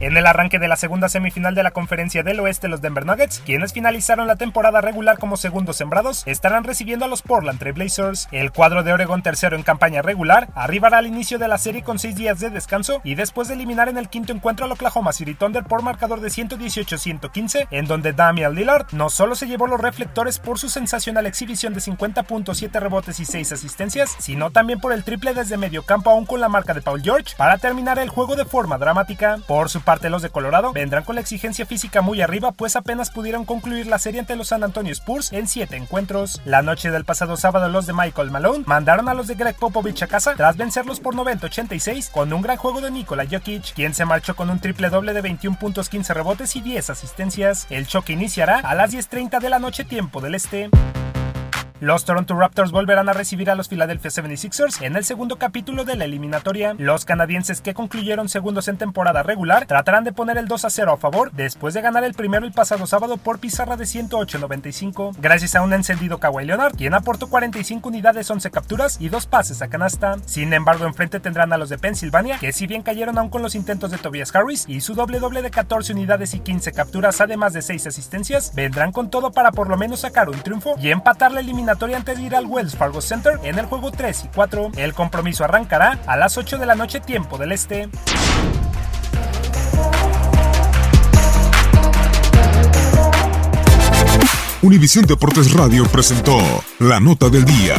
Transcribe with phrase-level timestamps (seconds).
[0.00, 3.40] En el arranque de la segunda semifinal de la Conferencia del Oeste, los Denver Nuggets,
[3.46, 8.28] quienes finalizaron la temporada regular como segundos sembrados, estarán recibiendo a los Portland Trail Blazers.
[8.32, 12.00] El cuadro de Oregon tercero en campaña regular arribará al inicio de la serie con
[12.00, 15.34] seis días de descanso y después de eliminar en el quinto encuentro al Oklahoma City
[15.34, 20.40] Thunder por marcador de 118-115, en donde Damian Lillard no solo se llevó los reflectores
[20.40, 25.34] por su sensacional exhibición de 50.7 rebotes y 6 asistencias, sino también por el triple
[25.34, 28.44] desde medio campo aún con la marca de Paul George para terminar el juego de
[28.44, 29.38] forma dramática.
[29.46, 33.10] Por su parte, los de Colorado vendrán con la exigencia física muy arriba, pues apenas
[33.10, 36.40] pudieron concluir la serie ante los San Antonio Spurs en 7 encuentros.
[36.44, 40.02] La noche del pasado sábado, los de Michael Malone mandaron a los de Greg Popovich
[40.02, 44.04] a casa tras vencerlos por 90-86 con un gran juego de Nikola Jokic, quien se
[44.04, 47.66] marchó con un triple doble de 21 puntos, 15 rebotes y 10 asistencias.
[47.70, 50.70] El choque iniciará a las 10.30 de la noche, tiempo del este.
[51.80, 55.96] Los Toronto Raptors volverán a recibir a los Philadelphia 76ers en el segundo capítulo de
[55.96, 56.76] la eliminatoria.
[56.78, 60.92] Los canadienses que concluyeron segundos en temporada regular tratarán de poner el 2 a 0
[60.92, 65.56] a favor después de ganar el primero el pasado sábado por pizarra de 108-95, gracias
[65.56, 69.66] a un encendido Kawhi Leonard, quien aportó 45 unidades, 11 capturas y 2 pases a
[69.66, 70.18] canasta.
[70.26, 73.56] Sin embargo, enfrente tendrán a los de Pensilvania, que si bien cayeron aún con los
[73.56, 77.52] intentos de Tobias Harris y su doble doble de 14 unidades y 15 capturas, además
[77.52, 81.32] de 6 asistencias, vendrán con todo para por lo menos sacar un triunfo y empatar
[81.32, 84.72] la eliminatoria antes de ir al Wells Fargo Center en el juego 3 y 4.
[84.76, 87.88] El compromiso arrancará a las 8 de la noche tiempo del este.
[94.62, 96.38] Univisión Deportes Radio presentó
[96.78, 97.76] La Nota del Día.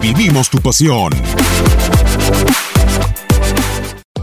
[0.00, 1.12] Vivimos tu pasión.